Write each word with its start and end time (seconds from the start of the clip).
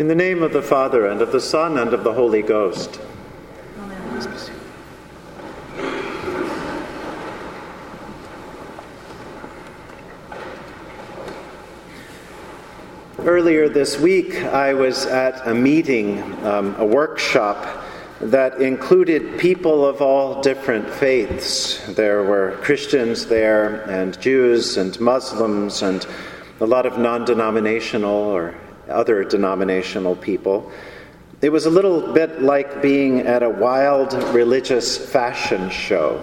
In 0.00 0.08
the 0.08 0.14
name 0.14 0.42
of 0.42 0.54
the 0.54 0.62
Father, 0.62 1.06
and 1.06 1.20
of 1.20 1.30
the 1.30 1.42
Son, 1.42 1.76
and 1.76 1.92
of 1.92 2.04
the 2.04 2.14
Holy 2.14 2.40
Ghost. 2.40 2.98
Earlier 13.18 13.68
this 13.68 14.00
week, 14.00 14.36
I 14.36 14.72
was 14.72 15.04
at 15.04 15.46
a 15.46 15.52
meeting, 15.52 16.22
um, 16.46 16.74
a 16.78 16.86
workshop 16.86 17.84
that 18.22 18.62
included 18.62 19.38
people 19.38 19.84
of 19.84 20.00
all 20.00 20.40
different 20.40 20.88
faiths. 20.88 21.78
There 21.88 22.22
were 22.22 22.58
Christians 22.62 23.26
there, 23.26 23.82
and 23.82 24.18
Jews, 24.18 24.78
and 24.78 24.98
Muslims, 24.98 25.82
and 25.82 26.06
a 26.58 26.66
lot 26.66 26.86
of 26.86 26.96
non 26.96 27.26
denominational 27.26 28.14
or 28.14 28.54
other 28.88 29.24
denominational 29.24 30.16
people. 30.16 30.70
It 31.42 31.50
was 31.50 31.66
a 31.66 31.70
little 31.70 32.12
bit 32.12 32.42
like 32.42 32.82
being 32.82 33.20
at 33.20 33.42
a 33.42 33.48
wild 33.48 34.12
religious 34.34 34.98
fashion 34.98 35.70
show. 35.70 36.22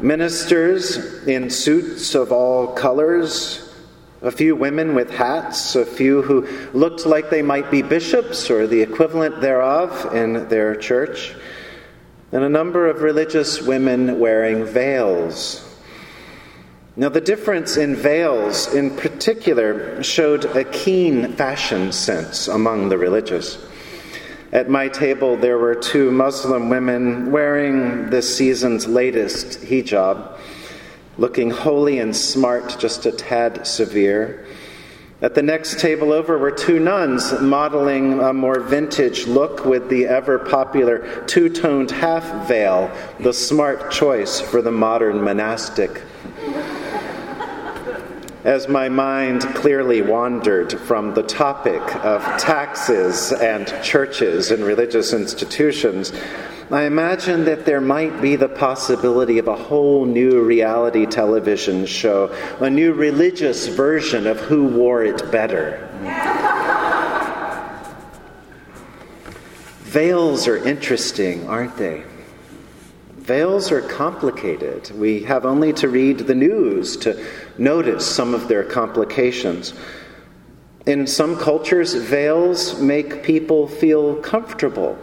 Ministers 0.00 1.26
in 1.26 1.50
suits 1.50 2.14
of 2.14 2.30
all 2.30 2.68
colors, 2.68 3.74
a 4.22 4.30
few 4.30 4.54
women 4.54 4.94
with 4.94 5.10
hats, 5.10 5.74
a 5.76 5.84
few 5.84 6.22
who 6.22 6.46
looked 6.72 7.06
like 7.06 7.28
they 7.28 7.42
might 7.42 7.70
be 7.70 7.82
bishops 7.82 8.50
or 8.50 8.66
the 8.66 8.80
equivalent 8.80 9.40
thereof 9.40 10.14
in 10.14 10.48
their 10.48 10.76
church, 10.76 11.34
and 12.32 12.44
a 12.44 12.48
number 12.48 12.88
of 12.88 13.02
religious 13.02 13.60
women 13.60 14.18
wearing 14.18 14.64
veils. 14.64 15.73
Now, 16.96 17.08
the 17.08 17.20
difference 17.20 17.76
in 17.76 17.96
veils 17.96 18.72
in 18.72 18.96
particular 18.96 20.00
showed 20.04 20.44
a 20.44 20.62
keen 20.62 21.32
fashion 21.32 21.90
sense 21.90 22.46
among 22.46 22.88
the 22.88 22.98
religious. 22.98 23.58
At 24.52 24.70
my 24.70 24.86
table, 24.86 25.36
there 25.36 25.58
were 25.58 25.74
two 25.74 26.12
Muslim 26.12 26.68
women 26.68 27.32
wearing 27.32 28.10
this 28.10 28.36
season's 28.36 28.86
latest 28.86 29.62
hijab 29.62 30.38
looking 31.18 31.50
holy 31.50 31.98
and 31.98 32.14
smart, 32.14 32.76
just 32.78 33.06
a 33.06 33.12
tad 33.12 33.66
severe. 33.66 34.46
At 35.22 35.34
the 35.34 35.42
next 35.42 35.80
table 35.80 36.12
over 36.12 36.38
were 36.38 36.50
two 36.50 36.78
nuns 36.78 37.40
modeling 37.40 38.20
a 38.20 38.32
more 38.32 38.60
vintage 38.60 39.26
look 39.26 39.64
with 39.64 39.88
the 39.88 40.06
ever 40.06 40.38
popular 40.38 41.24
two 41.26 41.48
toned 41.48 41.90
half 41.90 42.46
veil, 42.46 42.90
the 43.20 43.32
smart 43.32 43.90
choice 43.90 44.40
for 44.40 44.60
the 44.60 44.72
modern 44.72 45.22
monastic. 45.22 46.02
As 48.44 48.68
my 48.68 48.90
mind 48.90 49.40
clearly 49.54 50.02
wandered 50.02 50.78
from 50.80 51.14
the 51.14 51.22
topic 51.22 51.80
of 52.04 52.22
taxes 52.38 53.32
and 53.32 53.66
churches 53.82 54.50
and 54.50 54.62
religious 54.62 55.14
institutions, 55.14 56.12
I 56.70 56.82
imagine 56.82 57.46
that 57.46 57.64
there 57.64 57.80
might 57.80 58.20
be 58.20 58.36
the 58.36 58.50
possibility 58.50 59.38
of 59.38 59.48
a 59.48 59.56
whole 59.56 60.04
new 60.04 60.42
reality 60.42 61.06
television 61.06 61.86
show, 61.86 62.34
a 62.60 62.68
new 62.68 62.92
religious 62.92 63.66
version 63.68 64.26
of 64.26 64.38
who 64.40 64.66
wore 64.66 65.02
it 65.02 65.32
better. 65.32 65.88
Veils 69.84 70.46
are 70.46 70.58
interesting, 70.58 71.48
aren't 71.48 71.78
they? 71.78 72.04
Veils 73.24 73.72
are 73.72 73.80
complicated. 73.80 74.90
We 74.90 75.22
have 75.22 75.46
only 75.46 75.72
to 75.74 75.88
read 75.88 76.18
the 76.18 76.34
news 76.34 76.94
to 76.98 77.24
notice 77.56 78.04
some 78.04 78.34
of 78.34 78.48
their 78.48 78.64
complications. 78.64 79.72
In 80.84 81.06
some 81.06 81.38
cultures, 81.38 81.94
veils 81.94 82.78
make 82.78 83.22
people 83.22 83.66
feel 83.66 84.16
comfortable 84.16 84.98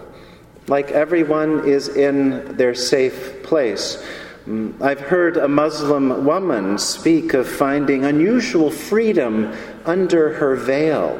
like 0.67 0.91
everyone 0.91 1.67
is 1.67 1.87
in 1.87 2.57
their 2.57 2.75
safe 2.75 3.41
place. 3.41 3.97
Mm, 4.45 4.79
I've 4.79 5.01
heard 5.01 5.37
a 5.37 5.47
Muslim 5.47 6.23
woman 6.23 6.77
speak 6.77 7.33
of 7.33 7.47
finding 7.47 8.05
unusual 8.05 8.69
freedom 8.69 9.51
under 9.83 10.33
her 10.33 10.55
veil. 10.55 11.19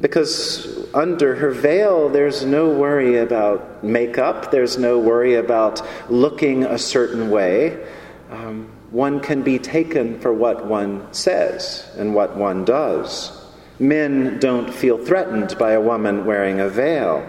Because 0.00 0.92
under 0.94 1.36
her 1.36 1.50
veil, 1.50 2.08
there's 2.08 2.44
no 2.44 2.68
worry 2.68 3.18
about 3.18 3.84
makeup, 3.84 4.50
there's 4.50 4.78
no 4.78 4.98
worry 4.98 5.34
about 5.34 5.80
looking 6.10 6.64
a 6.64 6.78
certain 6.78 7.30
way. 7.30 7.86
Um, 8.30 8.68
one 8.90 9.20
can 9.20 9.42
be 9.42 9.58
taken 9.58 10.18
for 10.20 10.32
what 10.32 10.66
one 10.66 11.12
says 11.12 11.88
and 11.96 12.14
what 12.14 12.36
one 12.36 12.64
does. 12.64 13.44
Men 13.78 14.38
don't 14.40 14.72
feel 14.72 14.98
threatened 14.98 15.56
by 15.58 15.72
a 15.72 15.80
woman 15.80 16.24
wearing 16.24 16.60
a 16.60 16.68
veil. 16.68 17.28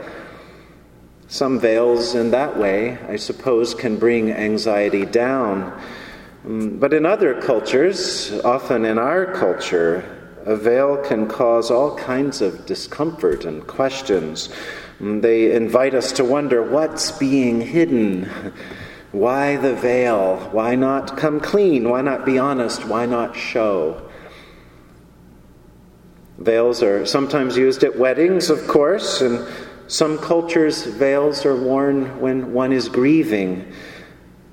Some 1.28 1.60
veils 1.60 2.16
in 2.16 2.32
that 2.32 2.58
way, 2.58 2.98
I 3.10 3.18
suppose, 3.18 3.74
can 3.74 3.98
bring 3.98 4.32
anxiety 4.32 5.06
down. 5.06 5.78
Mm, 6.46 6.80
but 6.80 6.94
in 6.94 7.06
other 7.06 7.42
cultures, 7.42 8.32
often 8.46 8.86
in 8.86 8.98
our 8.98 9.26
culture, 9.34 10.17
a 10.48 10.56
veil 10.56 10.96
can 10.96 11.28
cause 11.28 11.70
all 11.70 11.98
kinds 11.98 12.42
of 12.42 12.66
discomfort 12.66 13.44
and 13.44 13.68
questions. 13.68 14.48
Mm, 15.02 15.22
they 15.22 15.52
invite 15.52 15.94
us 15.94 16.14
to 16.14 16.24
wonder 16.24 16.64
what's 16.64 17.12
being 17.12 17.60
hidden. 17.60 18.30
Why 19.12 19.58
the 19.58 19.76
veil? 19.76 20.38
Why 20.54 20.76
not 20.76 21.18
come 21.18 21.42
clean? 21.42 21.90
Why 21.90 22.02
not 22.02 22.26
be 22.26 22.40
honest? 22.40 22.86
Why 22.86 23.06
not 23.06 23.36
show? 23.36 24.10
Veils 26.38 26.82
are 26.82 27.06
sometimes 27.06 27.58
used 27.58 27.84
at 27.84 27.98
weddings, 27.98 28.50
of 28.50 28.68
course, 28.70 29.20
and 29.20 29.46
some 29.88 30.18
cultures, 30.18 30.86
veils 30.86 31.46
are 31.46 31.56
worn 31.58 32.22
when 32.22 32.54
one 32.54 32.72
is 32.72 32.88
grieving. 32.88 33.70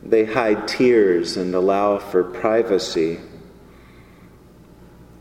They 0.02 0.24
hide 0.24 0.66
tears 0.66 1.36
and 1.36 1.54
allow 1.54 1.98
for 1.98 2.24
privacy. 2.24 3.20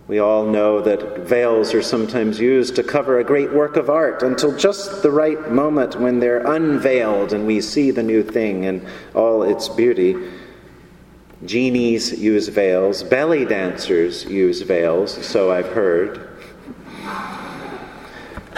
We 0.07 0.19
all 0.19 0.45
know 0.45 0.81
that 0.81 1.19
veils 1.19 1.73
are 1.73 1.81
sometimes 1.81 2.39
used 2.39 2.75
to 2.75 2.83
cover 2.83 3.19
a 3.19 3.23
great 3.23 3.53
work 3.53 3.77
of 3.77 3.89
art 3.89 4.21
until 4.21 4.55
just 4.57 5.01
the 5.01 5.11
right 5.11 5.49
moment 5.49 5.97
when 5.97 6.19
they're 6.19 6.45
unveiled 6.45 7.31
and 7.31 7.47
we 7.47 7.61
see 7.61 7.89
the 7.91 8.03
new 8.03 8.21
thing 8.21 8.65
in 8.65 8.85
all 9.13 9.43
its 9.43 9.69
beauty. 9.69 10.15
Genies 11.45 12.19
use 12.19 12.49
veils, 12.49 13.01
belly 13.01 13.45
dancers 13.45 14.25
use 14.25 14.61
veils, 14.61 15.25
so 15.25 15.51
I've 15.51 15.69
heard. 15.69 16.29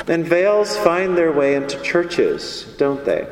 And 0.08 0.26
veils 0.26 0.76
find 0.78 1.16
their 1.16 1.32
way 1.32 1.56
into 1.56 1.80
churches, 1.82 2.74
don't 2.78 3.06
they? 3.06 3.28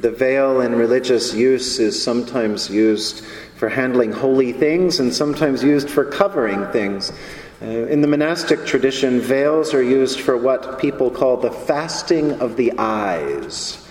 The 0.00 0.10
veil 0.10 0.60
in 0.60 0.74
religious 0.74 1.32
use 1.32 1.78
is 1.78 2.02
sometimes 2.02 2.68
used 2.68 3.24
for 3.56 3.70
handling 3.70 4.12
holy 4.12 4.52
things 4.52 5.00
and 5.00 5.12
sometimes 5.14 5.64
used 5.64 5.88
for 5.88 6.04
covering 6.04 6.66
things. 6.66 7.12
Uh, 7.62 7.64
in 7.64 8.02
the 8.02 8.06
monastic 8.06 8.66
tradition, 8.66 9.20
veils 9.20 9.72
are 9.72 9.82
used 9.82 10.20
for 10.20 10.36
what 10.36 10.78
people 10.78 11.10
call 11.10 11.38
the 11.38 11.50
fasting 11.50 12.32
of 12.40 12.56
the 12.56 12.72
eyes. 12.76 13.82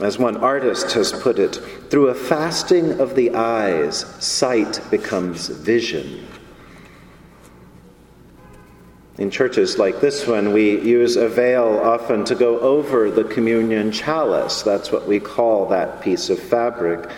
As 0.00 0.18
one 0.18 0.36
artist 0.36 0.92
has 0.92 1.12
put 1.12 1.38
it, 1.38 1.54
through 1.90 2.08
a 2.08 2.14
fasting 2.14 3.00
of 3.00 3.14
the 3.14 3.34
eyes, 3.34 4.00
sight 4.18 4.80
becomes 4.90 5.46
vision. 5.48 6.26
In 9.18 9.32
churches 9.32 9.78
like 9.78 10.00
this 10.00 10.28
one, 10.28 10.52
we 10.52 10.80
use 10.80 11.16
a 11.16 11.28
veil 11.28 11.80
often 11.82 12.24
to 12.26 12.36
go 12.36 12.60
over 12.60 13.10
the 13.10 13.24
communion 13.24 13.90
chalice. 13.90 14.62
That's 14.62 14.92
what 14.92 15.08
we 15.08 15.18
call 15.18 15.66
that 15.66 16.00
piece 16.00 16.30
of 16.30 16.38
fabric. 16.38 17.10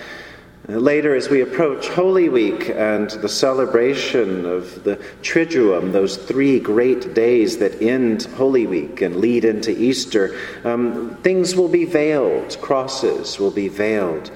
Later, 0.66 1.14
as 1.14 1.28
we 1.28 1.42
approach 1.42 1.88
Holy 1.88 2.30
Week 2.30 2.70
and 2.70 3.10
the 3.10 3.28
celebration 3.28 4.46
of 4.46 4.82
the 4.82 4.96
Triduum, 5.20 5.92
those 5.92 6.16
three 6.16 6.58
great 6.58 7.12
days 7.12 7.58
that 7.58 7.82
end 7.82 8.22
Holy 8.22 8.66
Week 8.66 9.02
and 9.02 9.16
lead 9.16 9.44
into 9.44 9.70
Easter, 9.70 10.40
um, 10.64 11.18
things 11.22 11.54
will 11.54 11.68
be 11.68 11.84
veiled, 11.84 12.56
crosses 12.62 13.38
will 13.38 13.50
be 13.50 13.68
veiled. 13.68 14.30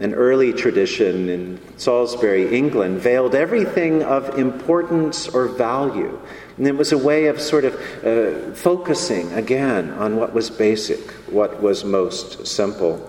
An 0.00 0.14
early 0.14 0.52
tradition 0.52 1.28
in 1.28 1.60
Salisbury, 1.76 2.56
England, 2.56 2.98
veiled 2.98 3.36
everything 3.36 4.02
of 4.02 4.36
importance 4.36 5.28
or 5.28 5.46
value. 5.46 6.18
And 6.56 6.66
it 6.66 6.76
was 6.76 6.92
a 6.92 6.98
way 6.98 7.26
of 7.26 7.40
sort 7.40 7.64
of 7.64 7.74
uh, 8.04 8.54
focusing 8.54 9.32
again 9.32 9.90
on 9.92 10.16
what 10.16 10.32
was 10.32 10.50
basic, 10.50 11.10
what 11.30 11.62
was 11.62 11.84
most 11.84 12.46
simple. 12.46 13.08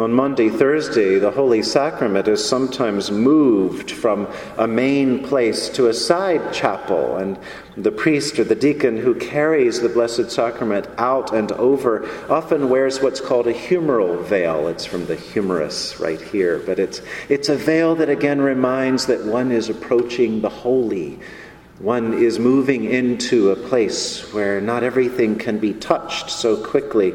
On 0.00 0.12
Maundy, 0.12 0.50
Thursday, 0.50 1.20
the 1.20 1.30
Holy 1.30 1.62
Sacrament 1.62 2.26
is 2.26 2.44
sometimes 2.44 3.12
moved 3.12 3.92
from 3.92 4.26
a 4.58 4.66
main 4.66 5.22
place 5.22 5.68
to 5.68 5.86
a 5.86 5.94
side 5.94 6.52
chapel, 6.52 7.16
and 7.16 7.38
the 7.76 7.92
priest 7.92 8.40
or 8.40 8.42
the 8.42 8.56
deacon 8.56 8.96
who 8.96 9.14
carries 9.14 9.80
the 9.80 9.88
Blessed 9.88 10.32
Sacrament 10.32 10.88
out 10.98 11.32
and 11.32 11.52
over 11.52 12.08
often 12.28 12.70
wears 12.70 13.00
what's 13.00 13.20
called 13.20 13.46
a 13.46 13.54
humeral 13.54 14.20
veil. 14.24 14.66
It's 14.66 14.84
from 14.84 15.06
the 15.06 15.14
humerus 15.14 16.00
right 16.00 16.20
here, 16.20 16.58
but 16.66 16.80
it's, 16.80 17.00
it's 17.28 17.48
a 17.48 17.56
veil 17.56 17.94
that 17.94 18.08
again 18.08 18.40
reminds 18.40 19.06
that 19.06 19.24
one 19.24 19.52
is 19.52 19.70
approaching 19.70 20.40
the 20.40 20.50
holy, 20.50 21.20
One 21.80 22.14
is 22.14 22.38
moving 22.38 22.84
into 22.84 23.50
a 23.50 23.56
place 23.56 24.32
where 24.32 24.60
not 24.60 24.84
everything 24.84 25.36
can 25.36 25.58
be 25.58 25.74
touched 25.74 26.30
so 26.30 26.56
quickly. 26.56 27.14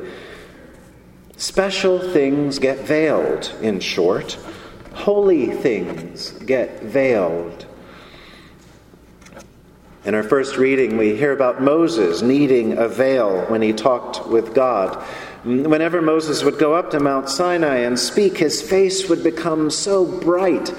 Special 1.38 2.00
things 2.12 2.60
get 2.60 2.80
veiled, 2.80 3.54
in 3.62 3.80
short. 3.80 4.38
Holy 4.94 5.48
things 5.48 6.32
get 6.46 6.84
veiled. 6.84 7.66
In 10.04 10.14
our 10.14 10.24
first 10.24 10.58
reading, 10.58 10.98
we 10.98 11.16
hear 11.16 11.32
about 11.32 11.62
Moses 11.62 12.22
needing 12.22 12.78
a 12.78 12.90
veil 12.90 13.46
when 13.46 13.62
he 13.62 13.72
talked 13.72 14.28
with 14.28 14.54
God. 14.54 15.02
Whenever 15.46 16.02
Moses 16.02 16.44
would 16.44 16.60
go 16.60 16.74
up 16.74 16.92
to 16.92 17.00
Mount 17.00 17.30
Sinai 17.30 17.78
and 17.78 17.98
speak, 17.98 18.38
his 18.38 18.62
face 18.62 19.08
would 19.08 19.24
become 19.24 19.70
so 19.72 20.06
bright 20.06 20.74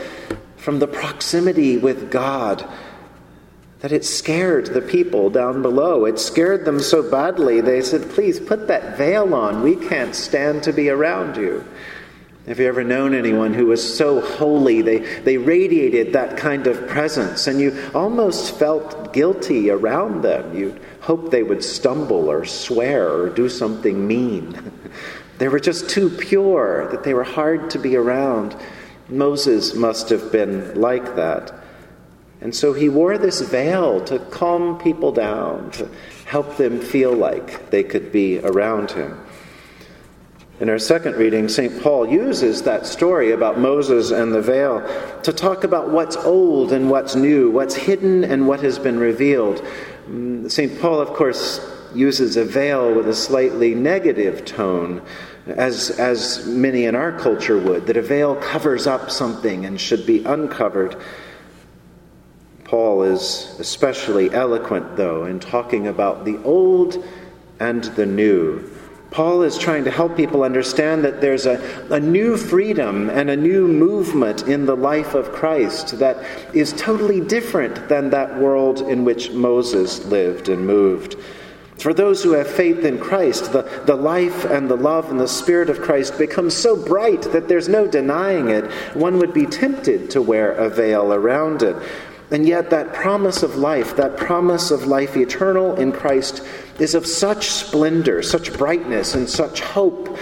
from 0.57 0.81
the 0.81 0.87
proximity 0.87 1.79
with 1.79 2.11
God 2.11 2.69
that 3.81 3.93
it 3.93 4.05
scared 4.05 4.67
the 4.67 4.83
people 4.83 5.31
down 5.31 5.63
below. 5.63 6.05
It 6.05 6.19
scared 6.19 6.65
them 6.65 6.81
so 6.81 7.09
badly, 7.09 7.61
they 7.61 7.81
said, 7.81 8.11
Please 8.11 8.39
put 8.39 8.69
that 8.69 8.99
veil 8.99 9.35
on. 9.35 9.63
We 9.63 9.77
can't 9.77 10.15
stand 10.15 10.63
to 10.65 10.73
be 10.73 10.91
around 10.91 11.37
you. 11.37 11.65
Have 12.47 12.59
you 12.59 12.67
ever 12.67 12.85
known 12.85 13.15
anyone 13.15 13.55
who 13.55 13.67
was 13.67 13.97
so 13.97 14.21
holy? 14.21 14.83
They, 14.83 14.99
they 15.21 15.37
radiated 15.37 16.13
that 16.13 16.37
kind 16.37 16.67
of 16.67 16.89
presence, 16.89 17.47
and 17.47 17.61
you 17.61 17.91
almost 17.95 18.59
felt 18.59 19.13
guilty 19.13 19.71
around 19.71 20.23
them. 20.23 20.57
You 20.57 20.79
hoped 21.01 21.31
they 21.31 21.43
would 21.43 21.63
stumble 21.63 22.31
or 22.31 22.45
swear 22.45 23.11
or 23.11 23.29
do 23.29 23.49
something 23.49 24.07
mean. 24.07 24.73
they 25.39 25.49
were 25.49 25.61
just 25.61 25.89
too 25.89 26.11
pure 26.11 26.91
that 26.91 27.05
they 27.05 27.15
were 27.15 27.25
hard 27.25 27.71
to 27.71 27.79
be 27.79 27.97
around. 27.97 28.57
Moses 29.09 29.75
must 29.75 30.09
have 30.09 30.33
been 30.33 30.81
like 30.81 31.17
that. 31.17 31.60
And 32.41 32.55
so 32.55 32.73
he 32.73 32.89
wore 32.89 33.19
this 33.19 33.41
veil 33.41 34.03
to 34.05 34.19
calm 34.19 34.79
people 34.79 35.13
down, 35.13 35.71
to 35.73 35.89
help 36.25 36.57
them 36.57 36.81
feel 36.81 37.13
like 37.13 37.71
they 37.71 37.83
could 37.83 38.11
be 38.13 38.39
around 38.39 38.93
him. 38.93 39.21
In 40.61 40.69
our 40.69 40.79
second 40.79 41.17
reading, 41.17 41.49
St. 41.49 41.83
Paul 41.83 42.07
uses 42.07 42.63
that 42.63 42.87
story 42.87 43.33
about 43.33 43.59
Moses 43.59 44.11
and 44.11 44.31
the 44.31 44.43
veil 44.43 44.81
to 45.23 45.33
talk 45.33 45.65
about 45.65 45.89
what's 45.89 46.17
old 46.17 46.73
and 46.73 46.91
what's 46.91 47.15
new, 47.15 47.51
what's 47.51 47.75
hidden 47.75 48.25
and 48.25 48.47
what 48.47 48.61
has 48.61 48.79
been 48.79 48.99
revealed. 48.99 49.65
Mm, 50.07 50.51
St. 50.51 50.79
Paul, 50.79 51.01
of 51.01 51.09
course, 51.15 51.67
uses 51.95 52.37
a 52.37 52.45
veil 52.45 52.95
with 52.95 53.09
a 53.09 53.15
slightly 53.15 53.75
negative 53.75 54.45
tone, 54.45 55.03
as, 55.47 55.91
as 55.99 56.47
many 56.47 56.85
in 56.85 56.95
our 56.95 57.19
culture 57.19 57.59
would, 57.59 57.87
that 57.87 57.97
a 57.97 58.03
veil 58.03 58.37
covers 58.37 58.87
up 58.87 59.11
something 59.11 59.65
and 59.65 59.81
should 59.81 60.05
be 60.05 60.23
uncovered. 60.25 60.95
Paul 62.71 63.03
is 63.03 63.57
especially 63.59 64.33
eloquent, 64.33 64.97
though, 64.97 65.25
in 65.25 65.41
talking 65.41 65.89
about 65.89 66.25
the 66.25 66.41
old 66.45 67.05
and 67.59 67.83
the 67.83 68.07
new. 68.07 68.63
Paul 69.11 69.43
is 69.43 69.59
trying 69.59 69.83
to 69.87 69.91
help 69.91 70.17
people 70.17 70.45
understand 70.45 71.03
that 71.03 71.21
there's 71.21 71.47
a, 71.47 71.59
a 71.91 71.99
new 71.99 72.37
freedom 72.37 73.11
and 73.11 73.29
a 73.29 73.37
new 73.37 73.67
movement 73.67 74.47
in 74.47 74.67
the 74.67 74.77
life 74.77 75.15
of 75.15 75.33
Christ 75.33 75.99
that 75.99 76.25
is 76.55 76.73
totally 76.75 77.21
different 77.21 77.89
than 77.89 78.11
that 78.11 78.39
world 78.39 78.83
in 78.83 79.05
which 79.05 79.33
Moses 79.33 80.05
lived 80.07 80.49
and 80.49 80.65
moved. 80.65 81.17
For 81.77 81.93
those 81.93 82.23
who 82.23 82.33
have 82.33 82.47
faith 82.47 82.85
in 82.85 82.99
Christ, 82.99 83.53
the, 83.53 83.63
the 83.87 83.97
life 83.97 84.45
and 84.45 84.71
the 84.71 84.77
love 84.77 85.11
and 85.11 85.19
the 85.19 85.27
Spirit 85.27 85.71
of 85.71 85.81
Christ 85.81 86.19
become 86.19 86.51
so 86.51 86.77
bright 86.77 87.23
that 87.33 87.49
there's 87.49 87.69
no 87.69 87.89
denying 87.89 88.51
it. 88.51 88.71
One 88.95 89.19
would 89.19 89.35
be 89.35 89.47
tempted 89.47 90.11
to 90.11 90.23
wear 90.23 90.53
a 90.53 90.69
veil 90.69 91.13
around 91.13 91.63
it. 91.63 91.75
And 92.31 92.47
yet, 92.47 92.71
that 92.71 92.93
promise 92.93 93.43
of 93.43 93.57
life, 93.57 93.97
that 93.97 94.17
promise 94.17 94.71
of 94.71 94.87
life 94.87 95.17
eternal 95.17 95.75
in 95.75 95.91
Christ, 95.91 96.45
is 96.79 96.95
of 96.95 97.07
such 97.07 97.49
splendor, 97.49 98.23
such 98.23 98.53
brightness, 98.57 99.15
and 99.15 99.29
such 99.29 99.61
hope 99.61 100.17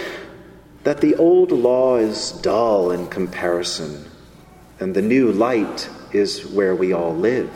that 0.83 1.01
the 1.01 1.15
old 1.15 1.51
law 1.51 1.97
is 1.97 2.31
dull 2.31 2.91
in 2.91 3.07
comparison, 3.07 4.09
and 4.79 4.95
the 4.95 5.01
new 5.01 5.31
light 5.31 5.87
is 6.11 6.47
where 6.47 6.75
we 6.75 6.93
all 6.93 7.15
live. 7.15 7.51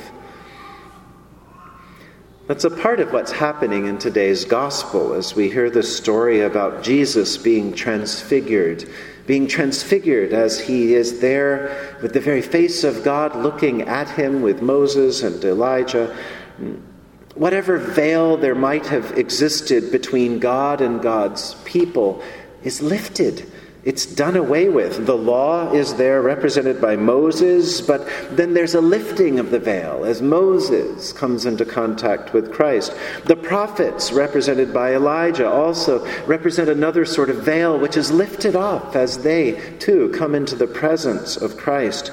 That's 2.46 2.66
a 2.66 2.70
part 2.70 3.00
of 3.00 3.14
what's 3.14 3.32
happening 3.32 3.88
in 3.88 3.98
today's 3.98 4.44
gospel 4.44 5.14
as 5.14 5.34
we 5.34 5.50
hear 5.50 5.70
the 5.70 5.82
story 5.82 6.42
about 6.42 6.84
Jesus 6.84 7.38
being 7.38 7.74
transfigured 7.74 8.88
being 9.26 9.48
transfigured 9.48 10.34
as 10.34 10.60
he 10.60 10.94
is 10.94 11.20
there 11.20 11.98
with 12.02 12.14
the 12.14 12.20
very 12.20 12.42
face 12.42 12.84
of 12.84 13.04
God 13.04 13.36
looking 13.36 13.84
at 13.84 14.10
him 14.10 14.42
with 14.42 14.62
Moses 14.62 15.24
and 15.24 15.44
Elijah. 15.44 16.16
Whatever 17.36 17.78
veil 17.78 18.38
there 18.38 18.56
might 18.56 18.86
have 18.88 19.18
existed 19.18 19.92
between 19.92 20.40
God 20.40 20.82
and 20.82 21.02
God's 21.02 21.56
people 21.64 22.22
is 22.64 22.82
lifted 22.82 23.50
it's 23.84 24.06
done 24.06 24.38
away 24.38 24.70
with. 24.70 25.06
The 25.06 25.18
law 25.18 25.74
is 25.74 25.96
there 25.96 26.22
represented 26.22 26.80
by 26.80 26.96
Moses, 26.96 27.82
but 27.82 28.08
then 28.32 28.54
there's 28.54 28.76
a 28.76 28.82
lifting 28.82 29.40
of 29.40 29.52
the 29.52 29.60
veil 29.60 30.06
as 30.06 30.22
Moses 30.22 31.12
comes 31.12 31.46
into 31.46 31.66
contact 31.66 32.32
with 32.34 32.54
Christ. 32.54 32.96
The 33.26 33.36
prophets, 33.36 34.14
represented 34.14 34.74
by 34.74 34.96
Elijah, 34.96 35.50
also 35.50 36.06
represent 36.26 36.70
another 36.70 37.04
sort 37.04 37.30
of 37.30 37.44
veil 37.44 37.78
which 37.78 37.98
is 37.98 38.10
lifted 38.10 38.56
off 38.56 38.96
as 38.96 39.22
they 39.22 39.60
too 39.80 40.14
come 40.16 40.34
into 40.34 40.56
the 40.56 40.68
presence 40.68 41.36
of 41.36 41.58
Christ. 41.58 42.12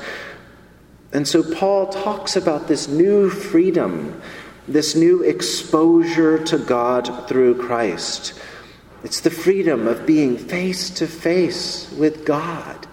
And 1.13 1.27
so 1.27 1.43
Paul 1.55 1.87
talks 1.87 2.35
about 2.35 2.67
this 2.67 2.89
new 2.89 3.31
freedom, 3.31 4.21
this 4.67 4.97
new 4.97 5.23
exposure 5.23 6.43
to 6.47 6.59
God 6.59 7.29
through 7.29 7.63
Christ. 7.63 8.35
It's 9.03 9.21
the 9.21 9.31
freedom 9.31 9.87
of 9.87 10.07
being 10.07 10.37
face 10.37 10.91
to 10.91 11.07
face 11.07 11.91
with 11.93 12.25
God. 12.25 12.87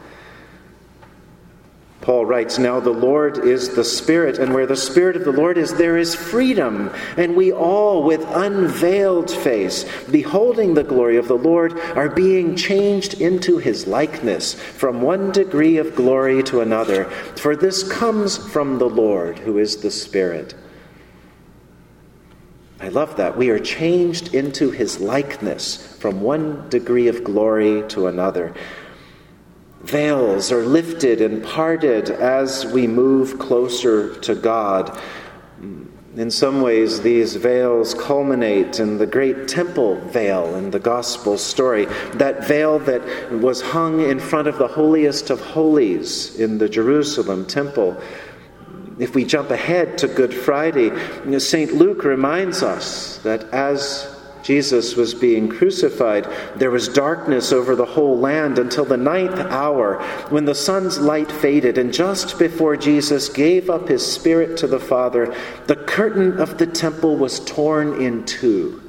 Paul 2.07 2.25
writes, 2.25 2.57
Now 2.57 2.79
the 2.79 2.89
Lord 2.89 3.39
is 3.39 3.75
the 3.75 3.83
Spirit, 3.83 4.39
and 4.39 4.53
where 4.53 4.65
the 4.65 4.77
Spirit 4.77 5.17
of 5.17 5.25
the 5.25 5.33
Lord 5.33 5.57
is, 5.57 5.73
there 5.73 5.97
is 5.97 6.15
freedom. 6.15 6.89
And 7.17 7.35
we 7.35 7.51
all, 7.51 8.03
with 8.03 8.25
unveiled 8.29 9.29
face, 9.29 9.83
beholding 10.05 10.73
the 10.73 10.85
glory 10.85 11.17
of 11.17 11.27
the 11.27 11.37
Lord, 11.37 11.77
are 11.97 12.07
being 12.07 12.55
changed 12.55 13.19
into 13.19 13.57
his 13.57 13.87
likeness 13.87 14.53
from 14.53 15.01
one 15.01 15.33
degree 15.33 15.75
of 15.75 15.95
glory 15.95 16.41
to 16.43 16.61
another. 16.61 17.05
For 17.35 17.57
this 17.57 17.83
comes 17.91 18.37
from 18.37 18.77
the 18.77 18.89
Lord, 18.89 19.39
who 19.39 19.57
is 19.57 19.77
the 19.81 19.91
Spirit. 19.91 20.53
I 22.79 22.89
love 22.89 23.17
that. 23.17 23.35
We 23.35 23.49
are 23.49 23.59
changed 23.59 24.35
into 24.35 24.69
his 24.69 24.99
likeness 24.99 25.97
from 25.97 26.21
one 26.21 26.69
degree 26.69 27.07
of 27.07 27.23
glory 27.23 27.83
to 27.89 28.07
another. 28.07 28.53
Veils 29.81 30.51
are 30.51 30.65
lifted 30.65 31.21
and 31.21 31.43
parted 31.43 32.09
as 32.09 32.65
we 32.65 32.85
move 32.85 33.39
closer 33.39 34.15
to 34.19 34.35
God. 34.35 34.99
In 36.15 36.29
some 36.29 36.61
ways, 36.61 37.01
these 37.01 37.35
veils 37.35 37.93
culminate 37.93 38.79
in 38.79 38.97
the 38.97 39.05
great 39.05 39.47
temple 39.47 39.95
veil 39.95 40.55
in 40.55 40.71
the 40.71 40.79
gospel 40.79 41.37
story. 41.37 41.85
That 42.13 42.47
veil 42.47 42.79
that 42.79 43.31
was 43.31 43.61
hung 43.61 44.01
in 44.01 44.19
front 44.19 44.47
of 44.47 44.57
the 44.57 44.67
holiest 44.67 45.29
of 45.29 45.39
holies 45.41 46.35
in 46.39 46.57
the 46.57 46.69
Jerusalem 46.69 47.45
temple 47.45 47.99
if 48.99 49.15
we 49.15 49.25
jump 49.25 49.51
ahead 49.51 49.97
to 49.99 50.07
Good 50.07 50.33
Friday, 50.33 50.91
St. 51.39 51.73
Luke 51.73 52.03
reminds 52.03 52.63
us 52.63 53.17
that 53.19 53.43
as 53.53 54.13
Jesus 54.43 54.95
was 54.95 55.13
being 55.13 55.49
crucified, 55.49 56.25
there 56.55 56.71
was 56.71 56.87
darkness 56.87 57.51
over 57.51 57.75
the 57.75 57.85
whole 57.85 58.17
land 58.17 58.57
until 58.57 58.85
the 58.85 58.95
ninth 58.95 59.37
hour 59.39 60.01
when 60.29 60.45
the 60.45 60.55
sun's 60.55 60.99
light 60.99 61.29
faded, 61.29 61.77
and 61.77 61.93
just 61.93 62.39
before 62.39 62.77
Jesus 62.77 63.27
gave 63.27 63.69
up 63.69 63.89
his 63.89 64.09
spirit 64.09 64.55
to 64.57 64.67
the 64.67 64.79
Father, 64.79 65.35
the 65.65 65.75
curtain 65.75 66.39
of 66.39 66.57
the 66.57 66.67
temple 66.67 67.17
was 67.17 67.43
torn 67.43 68.01
in 68.01 68.25
two. 68.25 68.81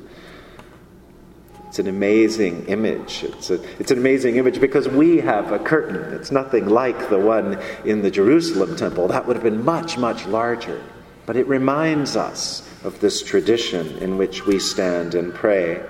It's 1.68 1.78
an 1.78 1.86
amazing 1.86 2.64
image. 2.64 3.24
It's, 3.24 3.50
a, 3.50 3.62
it's 3.78 3.90
an 3.90 3.98
amazing 3.98 4.36
image 4.36 4.58
because 4.58 4.88
we 4.88 5.18
have 5.18 5.52
a 5.52 5.58
curtain. 5.58 6.14
It's 6.14 6.30
nothing 6.30 6.66
like 6.66 7.10
the 7.10 7.18
one 7.18 7.60
in 7.84 8.00
the 8.00 8.10
Jerusalem 8.10 8.74
temple. 8.74 9.08
That 9.08 9.26
would 9.26 9.36
have 9.36 9.42
been 9.42 9.62
much, 9.66 9.98
much 9.98 10.24
larger. 10.24 10.82
But 11.26 11.36
it 11.36 11.46
reminds 11.46 12.16
us 12.16 12.66
of 12.84 12.98
this 13.00 13.22
tradition 13.22 13.98
in 13.98 14.16
which 14.16 14.46
we 14.46 14.58
stand 14.58 15.14
and 15.14 15.34
pray. 15.34 15.84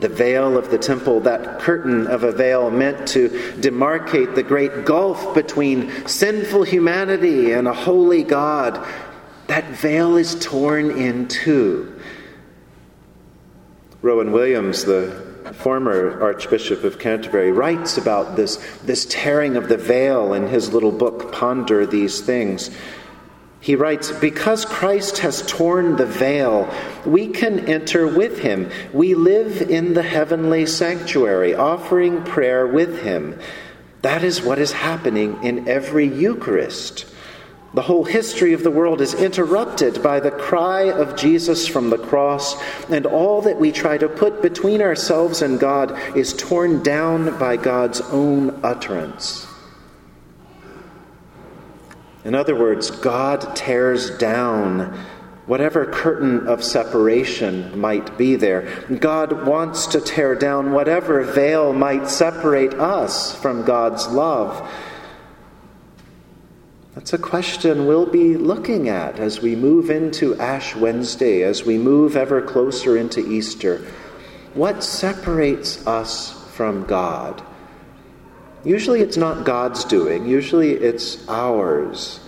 The 0.00 0.08
veil 0.08 0.58
of 0.58 0.72
the 0.72 0.78
temple, 0.78 1.20
that 1.20 1.60
curtain 1.60 2.08
of 2.08 2.24
a 2.24 2.32
veil 2.32 2.68
meant 2.68 3.06
to 3.10 3.28
demarcate 3.28 4.34
the 4.34 4.42
great 4.42 4.84
gulf 4.84 5.36
between 5.36 6.08
sinful 6.08 6.64
humanity 6.64 7.52
and 7.52 7.68
a 7.68 7.74
holy 7.74 8.24
God, 8.24 8.84
that 9.46 9.66
veil 9.66 10.16
is 10.16 10.34
torn 10.44 10.90
in 10.90 11.28
two 11.28 11.99
Rowan 14.02 14.32
Williams, 14.32 14.84
the 14.86 15.10
former 15.52 16.22
Archbishop 16.22 16.84
of 16.84 16.98
Canterbury, 16.98 17.52
writes 17.52 17.98
about 17.98 18.34
this, 18.34 18.56
this 18.82 19.04
tearing 19.04 19.56
of 19.56 19.68
the 19.68 19.76
veil 19.76 20.32
in 20.32 20.48
his 20.48 20.72
little 20.72 20.92
book, 20.92 21.32
Ponder 21.32 21.84
These 21.84 22.22
Things. 22.22 22.70
He 23.60 23.76
writes, 23.76 24.10
Because 24.10 24.64
Christ 24.64 25.18
has 25.18 25.42
torn 25.46 25.96
the 25.96 26.06
veil, 26.06 26.72
we 27.04 27.28
can 27.28 27.68
enter 27.68 28.08
with 28.08 28.38
him. 28.38 28.70
We 28.94 29.14
live 29.14 29.60
in 29.60 29.92
the 29.92 30.02
heavenly 30.02 30.64
sanctuary, 30.64 31.54
offering 31.54 32.24
prayer 32.24 32.66
with 32.66 33.02
him. 33.02 33.38
That 34.00 34.24
is 34.24 34.40
what 34.40 34.58
is 34.58 34.72
happening 34.72 35.44
in 35.44 35.68
every 35.68 36.06
Eucharist. 36.06 37.04
The 37.72 37.82
whole 37.82 38.04
history 38.04 38.52
of 38.52 38.64
the 38.64 38.70
world 38.70 39.00
is 39.00 39.14
interrupted 39.14 40.02
by 40.02 40.18
the 40.18 40.32
cry 40.32 40.90
of 40.90 41.14
Jesus 41.14 41.68
from 41.68 41.90
the 41.90 41.98
cross, 41.98 42.60
and 42.90 43.06
all 43.06 43.42
that 43.42 43.60
we 43.60 43.70
try 43.70 43.96
to 43.96 44.08
put 44.08 44.42
between 44.42 44.82
ourselves 44.82 45.40
and 45.40 45.60
God 45.60 45.96
is 46.16 46.32
torn 46.32 46.82
down 46.82 47.38
by 47.38 47.56
God's 47.56 48.00
own 48.00 48.58
utterance. 48.64 49.46
In 52.24 52.34
other 52.34 52.56
words, 52.56 52.90
God 52.90 53.54
tears 53.54 54.18
down 54.18 54.98
whatever 55.46 55.86
curtain 55.86 56.48
of 56.48 56.62
separation 56.62 57.78
might 57.78 58.18
be 58.18 58.36
there. 58.36 58.84
God 59.00 59.46
wants 59.46 59.86
to 59.88 60.00
tear 60.00 60.34
down 60.34 60.72
whatever 60.72 61.22
veil 61.22 61.72
might 61.72 62.08
separate 62.08 62.74
us 62.74 63.34
from 63.34 63.64
God's 63.64 64.06
love. 64.08 64.68
That's 67.00 67.14
a 67.14 67.18
question 67.18 67.86
we'll 67.86 68.04
be 68.04 68.36
looking 68.36 68.90
at 68.90 69.18
as 69.18 69.40
we 69.40 69.56
move 69.56 69.88
into 69.88 70.38
Ash 70.38 70.76
Wednesday, 70.76 71.42
as 71.44 71.64
we 71.64 71.78
move 71.78 72.14
ever 72.14 72.42
closer 72.42 72.94
into 72.94 73.26
Easter. 73.26 73.78
What 74.52 74.84
separates 74.84 75.86
us 75.86 76.30
from 76.52 76.84
God? 76.84 77.42
Usually 78.64 79.00
it's 79.00 79.16
not 79.16 79.46
God's 79.46 79.86
doing, 79.86 80.26
usually 80.26 80.72
it's 80.72 81.26
ours. 81.26 82.20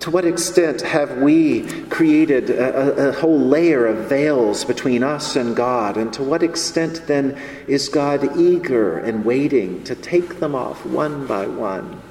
To 0.00 0.10
what 0.10 0.26
extent 0.26 0.82
have 0.82 1.22
we 1.22 1.62
created 1.84 2.50
a, 2.50 3.08
a, 3.08 3.12
whole 3.12 3.40
layer 3.40 3.86
of 3.86 4.10
veils 4.10 4.62
between 4.66 5.02
us 5.02 5.36
and 5.36 5.56
God? 5.56 5.96
And 5.96 6.12
to 6.12 6.22
what 6.22 6.42
extent 6.42 7.06
then 7.06 7.40
is 7.66 7.88
God 7.88 8.36
eager 8.36 8.98
and 8.98 9.24
waiting 9.24 9.82
to 9.84 9.94
take 9.94 10.38
them 10.38 10.54
off 10.54 10.84
one 10.84 11.26
by 11.26 11.46
one? 11.46 12.02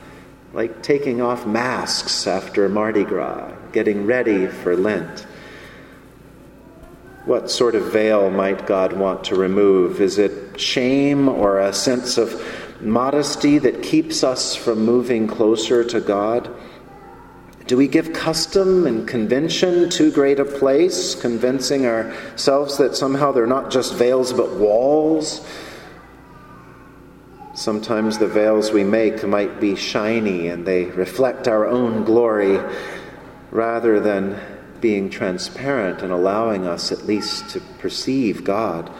Like 0.53 0.83
taking 0.83 1.19
off 1.19 1.47
masks 1.47 2.27
after 2.27 2.69
Mardi 2.69 3.03
Gras, 3.03 3.51
getting 3.71 4.05
ready 4.05 4.45
for 4.45 4.77
Lent. 4.77 5.25
What 7.25 7.49
sort 7.49 7.73
of 7.73 7.91
veil 7.91 8.29
might 8.29 8.67
God 8.67 8.93
want 8.93 9.23
to 9.25 9.35
remove? 9.35 9.99
Is 9.99 10.19
it 10.19 10.59
shame 10.59 11.27
or 11.27 11.59
a 11.59 11.73
sense 11.73 12.19
of 12.19 12.39
modesty 12.81 13.57
that 13.57 13.81
keeps 13.81 14.23
us 14.23 14.55
from 14.55 14.85
moving 14.85 15.25
closer 15.25 15.83
to 15.85 15.99
God? 15.99 16.53
Do 17.65 17.75
we 17.75 17.87
give 17.87 18.13
custom 18.13 18.85
and 18.85 19.07
convention 19.07 19.89
too 19.89 20.11
great 20.11 20.39
a 20.39 20.45
place, 20.45 21.15
convincing 21.15 21.87
ourselves 21.87 22.77
that 22.77 22.95
somehow 22.95 23.31
they're 23.31 23.47
not 23.47 23.71
just 23.71 23.95
veils 23.95 24.33
but 24.33 24.51
walls? 24.57 25.47
Sometimes 27.63 28.17
the 28.17 28.27
veils 28.27 28.73
we 28.73 28.83
make 28.83 29.25
might 29.25 29.61
be 29.61 29.77
shiny 29.77 30.49
and 30.49 30.65
they 30.65 30.83
reflect 30.83 31.47
our 31.47 31.65
own 31.65 32.03
glory 32.03 32.59
rather 33.51 34.01
than 34.01 34.37
being 34.81 35.09
transparent 35.09 36.01
and 36.01 36.11
allowing 36.11 36.67
us 36.67 36.91
at 36.91 37.05
least 37.05 37.51
to 37.51 37.61
perceive 37.79 38.43
God. 38.43 38.91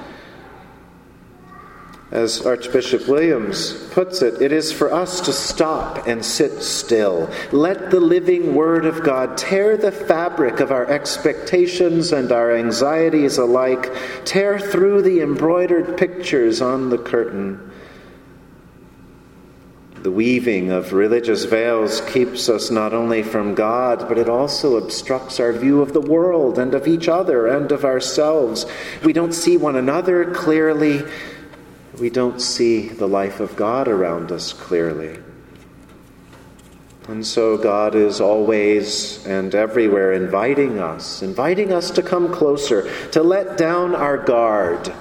As 2.10 2.46
Archbishop 2.46 3.06
Williams 3.10 3.74
puts 3.92 4.22
it, 4.22 4.42
it 4.42 4.54
is 4.54 4.72
for 4.72 4.94
us 4.94 5.20
to 5.20 5.34
stop 5.34 6.08
and 6.08 6.24
sit 6.24 6.64
still. 6.64 7.30
Let 7.52 7.92
the 7.92 8.00
living 8.00 8.56
Word 8.56 8.86
of 8.86 9.04
God 9.04 9.38
tear 9.38 9.76
the 9.76 9.92
fabric 9.92 10.62
of 10.62 10.72
our 10.72 10.86
expectations 10.86 12.14
and 12.14 12.32
our 12.32 12.56
anxieties 12.56 13.38
alike, 13.38 13.94
tear 14.24 14.58
through 14.58 15.02
the 15.02 15.20
embroidered 15.20 15.98
pictures 15.98 16.62
on 16.62 16.90
the 16.92 16.98
curtain. 16.98 17.72
The 20.04 20.12
weaving 20.12 20.70
of 20.70 20.94
religious 20.94 21.46
veils 21.46 22.02
keeps 22.02 22.50
us 22.50 22.70
not 22.70 22.94
only 22.94 23.24
from 23.24 23.56
God, 23.56 24.08
but 24.08 24.18
it 24.18 24.30
also 24.30 24.78
obstructs 24.78 25.40
our 25.40 25.54
view 25.54 25.82
of 25.82 25.94
the 25.94 26.02
world 26.02 26.60
and 26.60 26.74
of 26.74 26.88
each 26.88 27.08
other 27.08 27.48
and 27.48 27.72
of 27.72 27.84
ourselves. 27.84 28.66
We 29.04 29.14
don't 29.14 29.34
see 29.34 29.58
one 29.58 29.76
another 29.76 30.32
clearly 30.32 31.04
we 32.00 32.10
don't 32.10 32.42
see 32.42 32.88
the 32.88 33.08
life 33.08 33.40
of 33.40 33.56
God 33.56 33.88
around 33.88 34.32
us 34.32 34.52
clearly. 34.52 35.20
And 37.08 37.26
so 37.26 37.58
God 37.58 37.96
is 37.96 38.20
always 38.20 39.26
and 39.28 39.54
everywhere 39.54 40.14
inviting 40.14 40.80
us, 40.80 41.22
inviting 41.22 41.72
us 41.72 41.92
to 41.92 42.02
come 42.02 42.34
closer, 42.34 42.90
to 43.12 43.22
let 43.22 43.58
down 43.58 43.94
our 43.94 44.18
guard, 44.18 44.92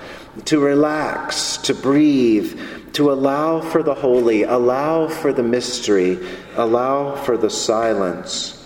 to 0.46 0.60
relax, 0.60 1.56
to 1.58 1.74
breathe, 1.74 2.60
to 2.94 3.10
allow 3.10 3.60
for 3.60 3.82
the 3.82 3.94
holy, 3.94 4.42
allow 4.42 5.08
for 5.08 5.32
the 5.32 5.42
mystery, 5.42 6.18
allow 6.56 7.16
for 7.16 7.36
the 7.36 7.50
silence 7.50 8.62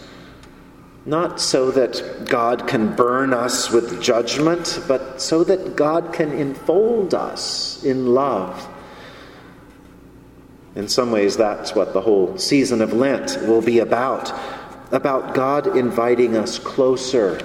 not 1.06 1.40
so 1.40 1.71
that 1.71 2.26
God 2.28 2.66
can 2.66 2.95
burn 2.97 3.33
us 3.33 3.71
with 3.71 4.02
judgment, 4.02 4.80
but 4.88 5.23
so 5.23 5.45
that 5.45 5.76
God 5.76 6.12
can 6.12 6.33
enfold 6.33 7.14
us 7.14 7.83
in 7.85 8.12
love. 8.12 8.68
In 10.75 10.88
some 10.88 11.12
ways, 11.12 11.37
that's 11.37 11.76
what 11.76 11.92
the 11.92 12.00
whole 12.00 12.37
season 12.37 12.83
of 12.83 12.92
Lent 12.92 13.38
will 13.42 13.62
be 13.62 13.78
about 13.78 14.33
about 14.92 15.35
God 15.35 15.76
inviting 15.76 16.37
us 16.37 16.61
closer 16.61 17.40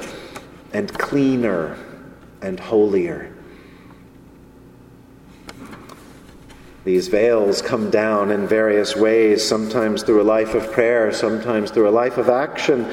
and 0.73 0.93
cleaner 0.99 1.75
and 2.41 2.59
holier. 2.59 3.30
These 6.83 7.09
veils 7.09 7.61
come 7.61 7.89
down 7.89 8.31
in 8.31 8.47
various 8.47 8.95
ways, 8.95 9.47
sometimes 9.47 10.03
through 10.03 10.21
a 10.21 10.23
life 10.23 10.55
of 10.55 10.71
prayer, 10.71 11.11
sometimes 11.11 11.71
through 11.71 11.87
a 11.87 11.91
life 11.91 12.17
of 12.17 12.29
action 12.29 12.91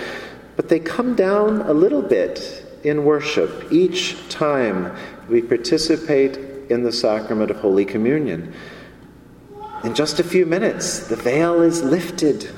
but 0.59 0.68
they 0.68 0.80
come 0.80 1.14
down 1.14 1.61
a 1.61 1.73
little 1.73 2.02
bit 2.02 2.66
in 2.83 3.04
worship 3.04 3.71
each 3.71 4.28
time 4.28 4.92
we 5.28 5.40
participate 5.40 6.37
in 6.68 6.83
the 6.83 6.90
sacrament 6.90 7.52
of 7.52 7.59
Holy 7.59 7.85
Communion. 7.85 8.52
In 9.85 9.95
just 9.95 10.18
a 10.18 10.25
few 10.25 10.47
minutes, 10.47 11.07
the 11.07 11.14
veil 11.14 11.62
is 11.62 11.85
lifted. 11.85 12.50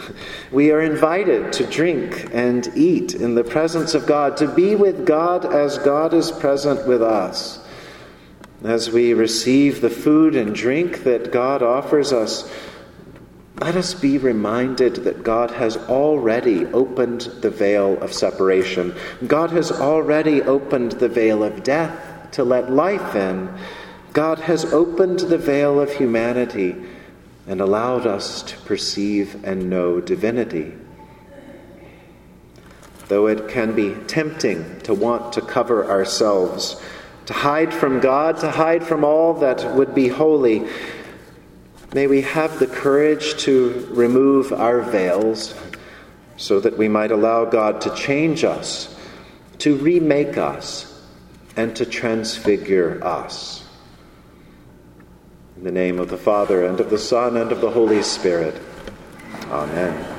We 0.51 0.71
are 0.71 0.81
invited 0.81 1.53
to 1.53 1.67
drink 1.67 2.31
and 2.33 2.73
eat 2.75 3.13
in 3.13 3.35
the 3.35 3.45
presence 3.45 3.93
of 3.93 4.07
God, 4.07 4.39
to 4.39 4.49
be 4.49 4.77
with 4.77 5.05
God 5.05 5.45
as 5.45 5.77
God 5.77 6.15
is 6.15 6.33
present 6.33 6.89
with 6.89 7.03
us. 7.03 7.63
As 8.63 8.91
we 8.91 9.15
receive 9.15 9.81
the 9.81 9.89
food 9.89 10.37
and 10.37 10.55
drink 10.55 11.05
that 11.05 11.33
God 11.33 11.63
offers 11.63 12.13
us, 12.13 12.51
let 13.59 13.75
us 13.75 13.95
be 13.95 14.19
reminded 14.19 14.97
that 15.05 15.23
God 15.23 15.51
has 15.51 15.77
already 15.77 16.67
opened 16.67 17.23
the 17.43 17.51
veil 17.51 18.01
of 18.03 18.13
separation. 18.13 18.95
God 19.27 19.51
has 19.51 19.71
already 19.73 20.43
opened 20.43 20.93
the 20.93 21.09
veil 21.09 21.43
of 21.43 21.63
death 21.63 22.31
to 22.33 22.45
let 22.45 22.71
life 22.71 23.15
in. 23.15 23.51
God 24.13 24.41
has 24.41 24.65
opened 24.73 25.21
the 25.21 25.39
veil 25.39 25.81
of 25.81 25.93
humanity 25.93 26.77
and 27.47 27.61
allowed 27.61 28.07
us 28.07 28.43
to 28.43 28.57
perceive 28.59 29.43
and 29.45 29.71
know 29.71 30.01
divinity. 30.01 30.75
Though 33.09 33.27
it 33.27 33.49
can 33.49 33.75
be 33.75 33.95
tempting 34.07 34.81
to 34.83 34.95
want 34.95 35.33
to 35.33 35.41
cover 35.41 35.91
ourselves, 35.91 36.81
to 37.31 37.35
hide 37.35 37.73
from 37.73 38.01
God, 38.01 38.39
to 38.41 38.51
hide 38.51 38.83
from 38.85 39.05
all 39.05 39.35
that 39.35 39.77
would 39.77 39.95
be 39.95 40.09
holy, 40.09 40.67
May 41.93 42.07
we 42.07 42.23
have 42.23 42.61
the 42.61 42.69
courage 42.69 43.37
to 43.39 43.89
remove 43.91 44.53
our 44.53 44.81
veils 44.81 45.55
so 46.37 46.61
that 46.61 46.79
we 46.79 46.89
might 46.89 47.11
allow 47.11 47.45
God 47.45 47.81
to 47.81 47.95
change 47.97 48.45
us, 48.45 48.97
to 49.59 49.75
remake 49.77 50.39
us, 50.39 50.87
and 51.57 51.75
to 51.75 51.85
transfigure 51.85 53.05
us. 53.05 53.65
In 55.57 55.65
the 55.65 55.73
name 55.73 55.99
of 55.99 56.11
the 56.11 56.17
Father, 56.17 56.65
and 56.65 56.79
of 56.79 56.91
the 56.91 56.99
Son, 56.99 57.37
and 57.37 57.51
of 57.51 57.61
the 57.61 57.71
Holy 57.71 58.03
Spirit. 58.05 58.55
Amen. 59.51 60.10